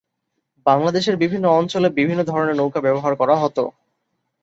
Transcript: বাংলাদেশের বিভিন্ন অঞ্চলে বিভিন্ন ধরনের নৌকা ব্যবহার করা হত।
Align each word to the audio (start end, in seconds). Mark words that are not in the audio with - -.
বাংলাদেশের 0.65 1.15
বিভিন্ন 1.17 1.45
অঞ্চলে 1.51 1.87
বিভিন্ন 1.91 2.21
ধরনের 2.23 2.55
নৌকা 2.55 2.79
ব্যবহার 2.81 3.13
করা 3.15 3.35
হত। 3.35 3.57